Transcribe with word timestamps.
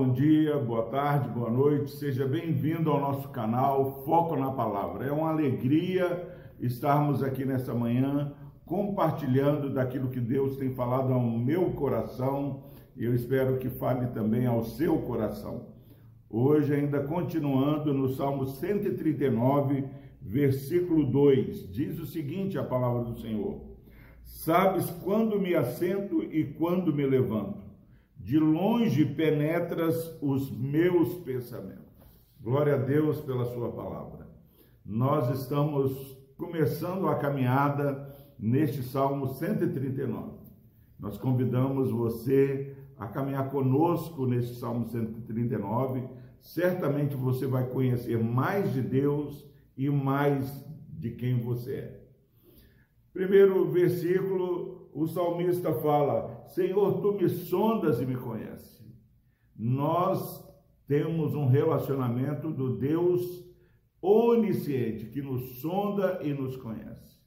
bom 0.00 0.12
dia, 0.14 0.56
boa 0.56 0.84
tarde, 0.84 1.28
boa 1.28 1.50
noite, 1.50 1.90
seja 1.90 2.26
bem-vindo 2.26 2.90
ao 2.90 2.98
nosso 2.98 3.28
canal 3.28 4.02
Foco 4.02 4.34
na 4.34 4.50
Palavra. 4.50 5.04
É 5.04 5.12
uma 5.12 5.28
alegria 5.28 6.26
estarmos 6.58 7.22
aqui 7.22 7.44
nessa 7.44 7.74
manhã 7.74 8.32
compartilhando 8.64 9.68
daquilo 9.68 10.08
que 10.08 10.18
Deus 10.18 10.56
tem 10.56 10.72
falado 10.72 11.12
ao 11.12 11.20
meu 11.20 11.72
coração 11.72 12.62
e 12.96 13.04
eu 13.04 13.14
espero 13.14 13.58
que 13.58 13.68
fale 13.68 14.06
também 14.06 14.46
ao 14.46 14.64
seu 14.64 15.00
coração. 15.00 15.66
Hoje, 16.30 16.72
ainda 16.72 17.04
continuando 17.04 17.92
no 17.92 18.08
Salmo 18.08 18.46
139, 18.46 19.84
versículo 20.22 21.04
2, 21.04 21.70
diz 21.70 22.00
o 22.00 22.06
seguinte: 22.06 22.56
a 22.56 22.64
palavra 22.64 23.02
do 23.02 23.20
Senhor: 23.20 23.60
Sabes 24.24 24.88
quando 25.04 25.38
me 25.38 25.54
assento 25.54 26.24
e 26.24 26.42
quando 26.42 26.90
me 26.90 27.04
levanto 27.04 27.69
de 28.22 28.38
longe 28.38 29.04
penetras 29.04 30.16
os 30.20 30.50
meus 30.50 31.14
pensamentos. 31.20 31.80
Glória 32.40 32.74
a 32.74 32.78
Deus 32.78 33.20
pela 33.20 33.46
Sua 33.46 33.72
palavra. 33.72 34.28
Nós 34.84 35.40
estamos 35.40 36.16
começando 36.36 37.08
a 37.08 37.16
caminhada 37.16 38.14
neste 38.38 38.82
Salmo 38.82 39.26
139. 39.26 40.38
Nós 40.98 41.16
convidamos 41.16 41.90
você 41.90 42.76
a 42.98 43.06
caminhar 43.06 43.50
conosco 43.50 44.26
neste 44.26 44.54
Salmo 44.54 44.86
139. 44.86 46.06
Certamente 46.40 47.16
você 47.16 47.46
vai 47.46 47.68
conhecer 47.68 48.22
mais 48.22 48.72
de 48.72 48.82
Deus 48.82 49.46
e 49.76 49.88
mais 49.88 50.64
de 50.88 51.10
quem 51.10 51.40
você 51.40 51.74
é. 51.74 52.00
Primeiro 53.12 53.70
versículo 53.70 54.79
o 54.92 55.06
salmista 55.06 55.72
fala: 55.74 56.44
Senhor, 56.48 57.00
tu 57.00 57.14
me 57.14 57.28
sondas 57.28 58.00
e 58.00 58.06
me 58.06 58.16
conheces. 58.16 58.80
Nós 59.56 60.48
temos 60.86 61.34
um 61.34 61.46
relacionamento 61.46 62.50
do 62.50 62.76
Deus 62.76 63.44
onisciente 64.02 65.06
que 65.06 65.20
nos 65.20 65.60
sonda 65.60 66.20
e 66.22 66.32
nos 66.32 66.56
conhece. 66.56 67.20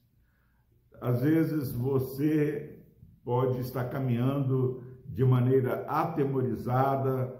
Às 1.00 1.22
vezes 1.22 1.72
você 1.72 2.82
pode 3.24 3.60
estar 3.60 3.84
caminhando 3.84 4.82
de 5.06 5.24
maneira 5.24 5.84
atemorizada, 5.86 7.34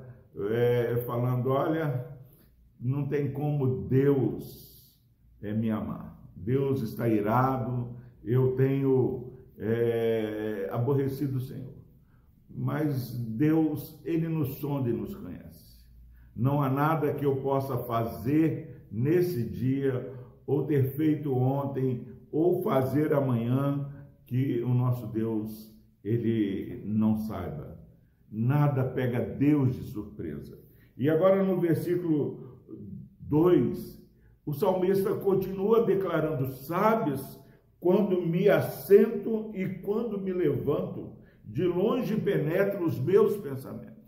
é, 0.50 1.02
falando: 1.06 1.50
olha, 1.50 2.06
não 2.80 3.06
tem 3.06 3.32
como 3.32 3.88
Deus 3.88 4.98
é, 5.42 5.52
me 5.52 5.70
amar. 5.70 6.14
Deus 6.36 6.82
está 6.82 7.08
irado, 7.08 7.96
eu 8.22 8.54
tenho 8.56 8.73
aborrecido 11.14 11.38
o 11.38 11.40
Senhor. 11.40 11.74
Mas 12.50 13.16
Deus, 13.16 14.00
Ele 14.04 14.28
nos 14.28 14.56
sonda 14.56 14.90
e 14.90 14.92
nos 14.92 15.14
conhece. 15.14 15.84
Não 16.34 16.62
há 16.62 16.68
nada 16.68 17.14
que 17.14 17.24
eu 17.24 17.36
possa 17.36 17.78
fazer 17.78 18.86
nesse 18.90 19.44
dia, 19.44 20.12
ou 20.46 20.64
ter 20.64 20.94
feito 20.96 21.32
ontem, 21.32 22.06
ou 22.30 22.62
fazer 22.62 23.12
amanhã, 23.12 23.88
que 24.26 24.62
o 24.62 24.74
nosso 24.74 25.06
Deus, 25.06 25.72
Ele 26.02 26.82
não 26.84 27.16
saiba. 27.16 27.78
Nada 28.30 28.84
pega 28.84 29.20
Deus 29.20 29.74
de 29.74 29.82
surpresa. 29.84 30.58
E 30.96 31.08
agora 31.08 31.42
no 31.42 31.60
versículo 31.60 32.60
2, 33.20 34.02
o 34.44 34.52
salmista 34.52 35.14
continua 35.14 35.84
declarando: 35.84 36.52
sábios 36.52 37.40
quando 37.84 38.22
me 38.22 38.48
assento 38.48 39.50
e 39.52 39.68
quando 39.80 40.18
me 40.18 40.32
levanto, 40.32 41.12
de 41.44 41.64
longe 41.64 42.16
penetro 42.16 42.82
os 42.82 42.98
meus 42.98 43.36
pensamentos. 43.36 44.02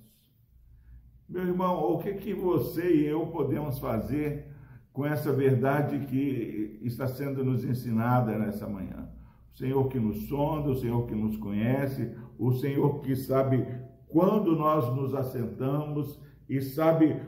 Meu 1.29 1.43
irmão, 1.43 1.93
o 1.93 1.99
que, 1.99 2.15
que 2.15 2.33
você 2.33 2.91
e 2.91 3.05
eu 3.05 3.27
podemos 3.27 3.79
fazer 3.79 4.47
com 4.95 5.05
essa 5.05 5.31
verdade 5.31 6.07
que 6.07 6.81
está 6.85 7.07
sendo 7.07 7.45
nos 7.45 7.67
ensinada 7.67 8.39
nessa 8.39 8.67
manhã? 8.67 9.11
O 9.53 9.59
Senhor 9.59 9.87
que 9.89 10.01
nos 10.01 10.27
sonda, 10.27 10.71
o 10.71 10.77
Senhor 10.77 11.07
que 11.07 11.15
nos 11.15 11.37
conhece, 11.37 12.17
o 12.39 12.53
Senhor 12.53 13.01
que 13.01 13.15
sabe 13.15 13.63
quando 14.09 14.57
nós 14.57 14.89
nos 14.97 15.15
assentamos 15.15 16.19
e 16.49 16.63
sabe 16.63 17.21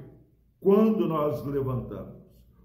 quando 0.59 1.07
nós 1.07 1.45
levantamos. 1.45 2.18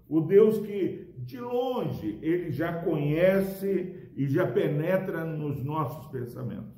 O 0.08 0.20
Deus 0.20 0.58
que 0.58 1.14
de 1.18 1.40
longe 1.40 2.18
ele 2.22 2.50
já 2.50 2.82
conhece 2.82 4.10
e 4.16 4.26
já 4.28 4.46
penetra 4.46 5.24
nos 5.24 5.62
nossos 5.62 6.06
pensamentos. 6.08 6.74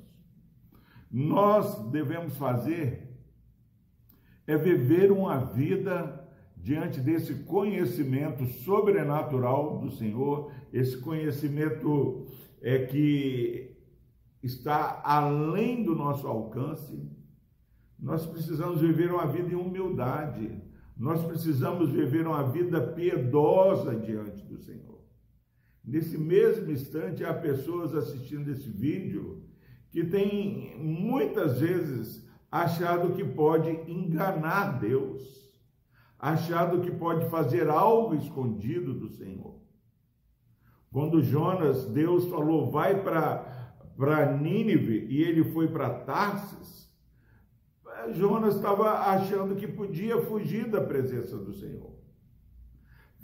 Nós 1.11 1.91
devemos 1.91 2.37
fazer 2.37 3.07
é 4.47 4.57
viver 4.57 5.11
uma 5.11 5.39
vida 5.39 6.25
diante 6.57 7.01
desse 7.01 7.45
conhecimento 7.45 8.45
sobrenatural 8.47 9.79
do 9.79 9.91
Senhor, 9.91 10.53
esse 10.73 10.97
conhecimento 10.99 12.27
é 12.61 12.87
que 12.87 13.77
está 14.43 15.01
além 15.05 15.83
do 15.85 15.95
nosso 15.95 16.27
alcance. 16.27 17.09
Nós 17.99 18.27
precisamos 18.27 18.81
viver 18.81 19.13
uma 19.13 19.27
vida 19.27 19.53
em 19.53 19.57
humildade 19.57 20.61
nós 20.97 21.23
precisamos 21.25 21.91
viver 21.91 22.27
uma 22.27 22.43
vida 22.43 22.81
piedosa 22.81 23.95
diante 23.95 24.43
do 24.45 24.57
Senhor. 24.57 25.01
Nesse 25.85 26.17
mesmo 26.17 26.71
instante, 26.71 27.25
há 27.25 27.35
pessoas 27.35 27.95
assistindo 27.95 28.51
esse 28.51 28.69
vídeo 28.69 29.45
que 29.91 30.05
têm 30.05 30.77
muitas 30.79 31.61
vezes 31.61 32.27
achado 32.51 33.15
que 33.15 33.25
pode 33.25 33.71
enganar 33.91 34.81
Deus, 34.81 35.23
achado 36.19 36.81
que 36.81 36.91
pode 36.91 37.29
fazer 37.29 37.69
algo 37.69 38.15
escondido 38.15 38.95
do 38.95 39.09
Senhor. 39.11 39.61
Quando 40.91 41.23
Jonas, 41.23 41.85
Deus 41.87 42.27
falou, 42.27 42.71
vai 42.71 43.03
para 43.03 44.37
Nínive 44.41 45.07
e 45.11 45.23
ele 45.23 45.45
foi 45.53 45.69
para 45.69 45.91
Tarsis, 45.91 46.86
Jonas 48.13 48.57
estava 48.57 49.11
achando 49.11 49.57
que 49.57 49.67
podia 49.67 50.21
fugir 50.23 50.69
da 50.69 50.81
presença 50.81 51.37
do 51.37 51.53
Senhor, 51.53 51.93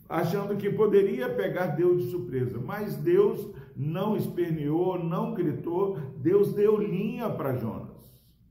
achando 0.08 0.56
que 0.56 0.70
poderia 0.70 1.28
pegar 1.28 1.68
Deus 1.68 2.02
de 2.02 2.10
surpresa, 2.10 2.58
mas 2.58 2.96
Deus 2.96 3.50
não 3.76 4.16
esperneou, 4.16 5.02
não 5.02 5.34
gritou, 5.34 5.98
Deus 6.16 6.52
deu 6.52 6.76
linha 6.76 7.30
para 7.30 7.56
Jonas. 7.56 7.92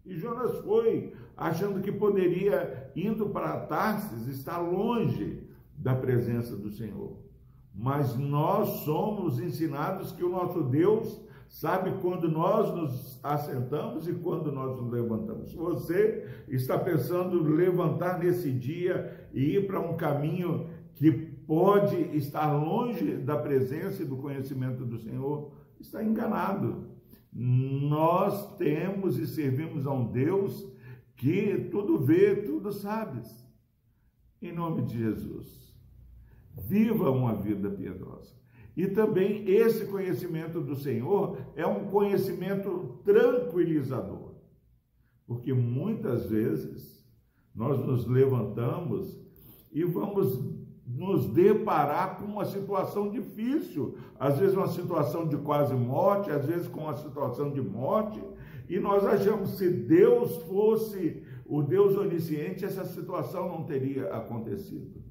E 0.06 0.16
Jonas 0.16 0.58
foi, 0.60 1.14
achando 1.38 1.82
que 1.82 1.92
poderia, 1.92 2.92
indo 2.96 3.30
para 3.30 3.60
Tarsis, 3.62 4.28
estar 4.28 4.58
longe 4.58 5.44
da 5.78 5.96
presença 5.96 6.56
do 6.56 6.72
Senhor. 6.72 7.18
Mas 7.74 8.18
nós 8.18 8.84
somos 8.84 9.40
ensinados 9.40 10.12
que 10.12 10.24
o 10.24 10.30
nosso 10.30 10.64
Deus 10.64 11.22
sabe 11.52 11.92
quando 12.02 12.32
nós 12.32 12.74
nos 12.74 13.20
assentamos 13.22 14.08
e 14.08 14.14
quando 14.14 14.52
nós 14.54 14.80
nos 14.80 14.90
levantamos. 14.90 15.54
Você 15.54 16.26
está 16.48 16.80
pensando 16.80 17.44
levantar 17.44 18.18
nesse 18.18 18.50
dia 18.50 19.30
e 19.34 19.58
ir 19.58 19.68
para 19.68 19.82
um 19.82 19.98
caminho 19.98 20.70
que 20.96 21.12
pode 21.12 21.98
estar 22.16 22.54
longe 22.54 23.18
da 23.18 23.38
presença 23.38 24.02
e 24.02 24.06
do 24.06 24.16
conhecimento 24.16 24.86
do 24.86 24.98
Senhor, 24.98 25.52
está 25.78 26.02
enganado. 26.02 26.90
Nós 27.34 28.56
temos 28.56 29.20
e 29.20 29.28
servimos 29.28 29.86
a 29.86 29.92
um 29.92 30.10
Deus 30.10 30.66
que 31.18 31.68
tudo 31.70 32.00
vê, 32.00 32.34
tudo 32.38 32.72
sabe. 32.72 33.22
Em 34.42 34.54
nome 34.54 34.84
de 34.84 34.98
Jesus. 34.98 35.76
Viva 36.56 37.12
uma 37.12 37.36
vida 37.36 37.70
piedosa. 37.70 38.41
E 38.76 38.88
também 38.88 39.50
esse 39.50 39.86
conhecimento 39.86 40.62
do 40.62 40.76
Senhor 40.76 41.38
é 41.56 41.66
um 41.68 41.88
conhecimento 41.88 43.00
tranquilizador. 43.04 44.32
Porque 45.28 45.54
muitas 45.54 46.26
vezes 46.26 47.06
nós 47.54 47.80
nos 47.86 48.08
levantamos 48.08 49.20
e 49.72 49.84
vamos 49.84 50.40
nos 50.86 51.28
deparar 51.28 52.18
com 52.18 52.26
uma 52.26 52.46
situação 52.46 53.10
difícil, 53.10 53.98
às 54.20 54.40
vezes 54.40 54.56
uma 54.56 54.68
situação 54.68 55.28
de 55.28 55.38
quase 55.38 55.74
morte, 55.74 56.32
às 56.32 56.46
vezes 56.46 56.68
com 56.68 56.82
uma 56.82 56.96
situação 56.96 57.52
de 57.52 57.62
morte, 57.62 58.22
e 58.68 58.80
nós 58.80 59.06
achamos 59.06 59.58
se 59.58 59.70
Deus 59.70 60.38
fosse 60.44 61.24
o 61.46 61.62
Deus 61.62 61.98
onisciente, 61.98 62.64
essa 62.64 62.86
situação 62.86 63.50
não 63.50 63.64
teria 63.64 64.14
acontecido. 64.14 65.02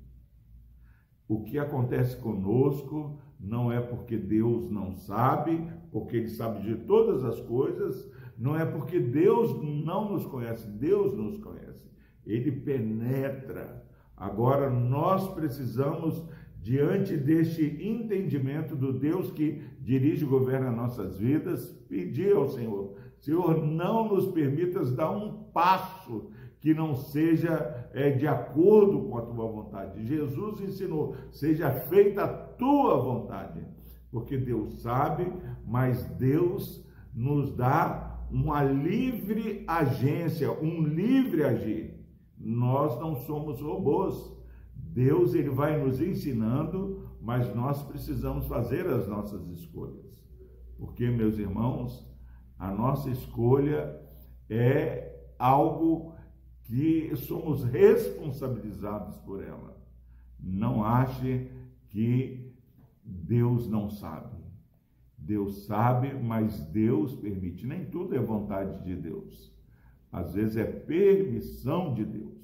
O 1.28 1.42
que 1.42 1.58
acontece 1.58 2.16
conosco 2.16 3.18
não 3.40 3.72
é 3.72 3.80
porque 3.80 4.16
Deus 4.18 4.70
não 4.70 4.92
sabe, 4.94 5.66
porque 5.90 6.18
Ele 6.18 6.28
sabe 6.28 6.62
de 6.62 6.74
todas 6.84 7.24
as 7.24 7.40
coisas, 7.40 8.10
não 8.36 8.56
é 8.56 8.64
porque 8.66 9.00
Deus 9.00 9.62
não 9.62 10.12
nos 10.12 10.26
conhece, 10.26 10.68
Deus 10.68 11.16
nos 11.16 11.38
conhece, 11.38 11.90
Ele 12.26 12.52
penetra. 12.52 13.82
Agora 14.16 14.68
nós 14.68 15.32
precisamos, 15.32 16.22
diante 16.60 17.16
deste 17.16 17.64
entendimento 17.82 18.76
do 18.76 18.92
Deus 18.92 19.30
que 19.30 19.62
dirige 19.80 20.24
e 20.24 20.28
governa 20.28 20.70
nossas 20.70 21.18
vidas, 21.18 21.70
pedir 21.88 22.36
ao 22.36 22.48
Senhor: 22.48 22.94
Senhor, 23.18 23.64
não 23.64 24.08
nos 24.08 24.26
permitas 24.28 24.92
dar 24.92 25.10
um 25.10 25.44
passo 25.44 26.30
que 26.60 26.74
não 26.74 26.94
seja 26.94 27.88
é, 27.94 28.10
de 28.10 28.26
acordo 28.26 29.08
com 29.08 29.16
a 29.16 29.22
tua 29.22 29.46
vontade. 29.46 30.04
Jesus 30.06 30.60
ensinou: 30.60 31.16
seja 31.30 31.70
feita 31.70 32.49
tua 32.60 32.96
vontade, 32.98 33.66
porque 34.12 34.36
Deus 34.36 34.82
sabe, 34.82 35.26
mas 35.66 36.04
Deus 36.10 36.86
nos 37.12 37.52
dá 37.56 38.24
uma 38.30 38.62
livre 38.62 39.64
agência, 39.66 40.52
um 40.52 40.84
livre 40.84 41.42
agir. 41.42 41.98
Nós 42.38 43.00
não 43.00 43.16
somos 43.16 43.60
robôs. 43.60 44.38
Deus 44.74 45.34
ele 45.34 45.50
vai 45.50 45.82
nos 45.82 46.00
ensinando, 46.00 47.08
mas 47.20 47.54
nós 47.54 47.82
precisamos 47.82 48.46
fazer 48.46 48.86
as 48.86 49.08
nossas 49.08 49.48
escolhas. 49.48 50.24
Porque, 50.78 51.08
meus 51.10 51.38
irmãos, 51.38 52.08
a 52.58 52.70
nossa 52.70 53.10
escolha 53.10 54.00
é 54.48 55.32
algo 55.38 56.14
que 56.64 57.14
somos 57.16 57.64
responsabilizados 57.64 59.16
por 59.18 59.42
ela. 59.42 59.76
Não 60.38 60.84
ache 60.84 61.50
que 61.90 62.52
Deus 63.04 63.68
não 63.68 63.90
sabe. 63.90 64.40
Deus 65.18 65.66
sabe, 65.66 66.14
mas 66.14 66.58
Deus 66.60 67.14
permite. 67.14 67.66
Nem 67.66 67.84
tudo 67.84 68.16
é 68.16 68.18
vontade 68.18 68.82
de 68.84 68.96
Deus. 68.96 69.52
Às 70.10 70.34
vezes 70.34 70.56
é 70.56 70.64
permissão 70.64 71.94
de 71.94 72.04
Deus. 72.04 72.40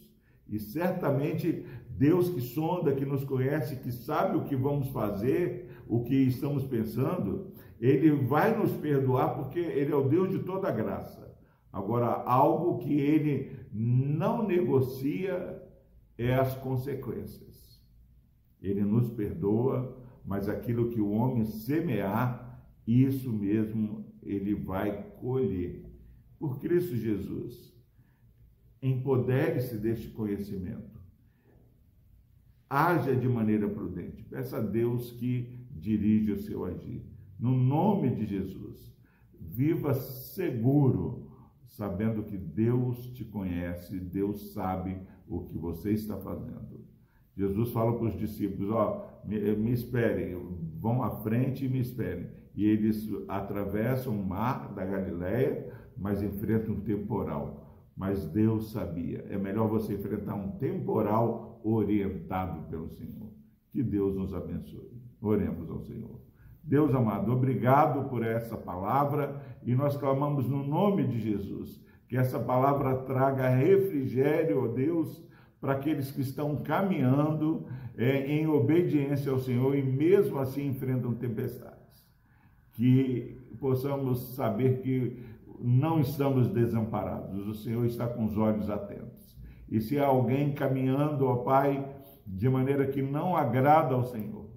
E 0.48 0.58
certamente 0.58 1.64
Deus 1.88 2.28
que 2.28 2.40
sonda, 2.40 2.94
que 2.94 3.04
nos 3.04 3.24
conhece, 3.24 3.76
que 3.76 3.90
sabe 3.90 4.36
o 4.36 4.44
que 4.44 4.54
vamos 4.54 4.88
fazer, 4.90 5.70
o 5.88 6.04
que 6.04 6.14
estamos 6.14 6.64
pensando, 6.64 7.52
ele 7.80 8.10
vai 8.10 8.56
nos 8.56 8.72
perdoar 8.72 9.34
porque 9.34 9.58
ele 9.58 9.92
é 9.92 9.96
o 9.96 10.08
Deus 10.08 10.30
de 10.30 10.40
toda 10.40 10.70
graça. 10.70 11.34
Agora, 11.72 12.06
algo 12.06 12.78
que 12.78 12.94
ele 12.98 13.56
não 13.72 14.46
negocia 14.46 15.62
é 16.16 16.34
as 16.34 16.54
consequências. 16.54 17.45
Ele 18.60 18.84
nos 18.84 19.10
perdoa, 19.10 19.96
mas 20.24 20.48
aquilo 20.48 20.90
que 20.90 21.00
o 21.00 21.10
homem 21.10 21.44
semear, 21.44 22.62
isso 22.86 23.32
mesmo 23.32 24.04
ele 24.22 24.54
vai 24.54 25.10
colher. 25.20 25.84
Por 26.38 26.58
Cristo 26.58 26.96
Jesus, 26.96 27.74
empodere-se 28.82 29.78
deste 29.78 30.08
conhecimento. 30.08 30.96
Haja 32.68 33.14
de 33.14 33.28
maneira 33.28 33.68
prudente. 33.68 34.24
Peça 34.24 34.58
a 34.58 34.60
Deus 34.60 35.12
que 35.12 35.66
dirija 35.70 36.34
o 36.34 36.38
seu 36.38 36.64
agir. 36.64 37.04
No 37.38 37.56
nome 37.56 38.14
de 38.14 38.26
Jesus, 38.26 38.94
viva 39.38 39.94
seguro 39.94 41.26
sabendo 41.66 42.22
que 42.22 42.36
Deus 42.36 43.10
te 43.12 43.24
conhece, 43.24 44.00
Deus 44.00 44.52
sabe 44.52 44.98
o 45.28 45.44
que 45.44 45.56
você 45.58 45.92
está 45.92 46.16
fazendo. 46.16 46.75
Jesus 47.36 47.70
fala 47.70 47.92
para 47.92 48.06
os 48.06 48.16
discípulos: 48.16 48.70
Ó, 48.70 49.06
me, 49.24 49.38
me 49.56 49.72
esperem, 49.72 50.36
vão 50.80 51.02
à 51.02 51.10
frente 51.22 51.64
e 51.64 51.68
me 51.68 51.80
esperem. 51.80 52.28
E 52.54 52.64
eles 52.64 53.06
atravessam 53.28 54.18
o 54.18 54.26
mar 54.26 54.72
da 54.72 54.84
Galileia, 54.84 55.70
mas 55.96 56.22
enfrentam 56.22 56.74
um 56.74 56.80
temporal. 56.80 57.84
Mas 57.94 58.26
Deus 58.26 58.72
sabia, 58.72 59.24
é 59.30 59.38
melhor 59.38 59.68
você 59.68 59.94
enfrentar 59.94 60.34
um 60.34 60.52
temporal 60.52 61.60
orientado 61.62 62.62
pelo 62.68 62.88
Senhor. 62.90 63.30
Que 63.70 63.82
Deus 63.82 64.14
nos 64.14 64.32
abençoe. 64.34 65.02
Oremos 65.20 65.70
ao 65.70 65.80
Senhor. 65.80 66.20
Deus 66.62 66.94
amado, 66.94 67.32
obrigado 67.32 68.08
por 68.08 68.24
essa 68.24 68.56
palavra 68.56 69.40
e 69.62 69.74
nós 69.74 69.96
clamamos 69.96 70.48
no 70.48 70.66
nome 70.66 71.06
de 71.06 71.20
Jesus 71.20 71.80
que 72.08 72.16
essa 72.16 72.38
palavra 72.38 72.96
traga 72.98 73.48
refrigério, 73.48 74.64
ó 74.64 74.68
Deus, 74.68 75.24
para 75.66 75.72
aqueles 75.72 76.12
que 76.12 76.20
estão 76.20 76.54
caminhando 76.58 77.66
é, 77.98 78.24
em 78.24 78.46
obediência 78.46 79.32
ao 79.32 79.40
Senhor 79.40 79.74
e 79.74 79.82
mesmo 79.82 80.38
assim 80.38 80.68
enfrentam 80.68 81.12
tempestades. 81.12 82.06
Que 82.70 83.36
possamos 83.58 84.36
saber 84.36 84.80
que 84.80 85.24
não 85.60 85.98
estamos 85.98 86.46
desamparados, 86.46 87.48
o 87.48 87.54
Senhor 87.54 87.84
está 87.84 88.06
com 88.06 88.26
os 88.26 88.38
olhos 88.38 88.70
atentos. 88.70 89.36
E 89.68 89.80
se 89.80 89.98
há 89.98 90.06
alguém 90.06 90.52
caminhando, 90.52 91.26
ó 91.26 91.38
Pai, 91.38 91.84
de 92.24 92.48
maneira 92.48 92.86
que 92.86 93.02
não 93.02 93.36
agrada 93.36 93.92
ao 93.92 94.04
Senhor, 94.04 94.48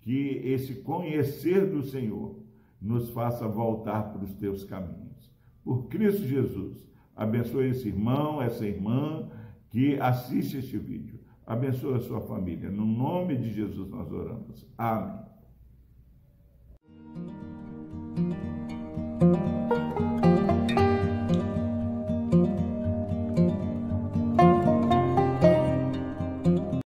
que 0.00 0.40
esse 0.44 0.76
conhecer 0.76 1.66
do 1.66 1.82
Senhor 1.82 2.42
nos 2.80 3.10
faça 3.10 3.46
voltar 3.46 4.14
para 4.14 4.24
os 4.24 4.32
teus 4.32 4.64
caminhos. 4.64 5.30
Por 5.62 5.88
Cristo 5.88 6.26
Jesus, 6.26 6.88
abençoe 7.14 7.68
esse 7.68 7.88
irmão, 7.88 8.40
essa 8.40 8.64
irmã 8.64 9.28
que 9.70 9.98
assiste 10.00 10.58
este 10.58 10.78
vídeo. 10.78 11.18
Abençoe 11.46 11.94
a 11.94 12.00
sua 12.00 12.20
família. 12.20 12.70
No 12.70 12.84
nome 12.84 13.36
de 13.36 13.52
Jesus 13.52 13.88
nós 13.88 14.10
oramos. 14.12 14.66
Amém. 14.76 15.28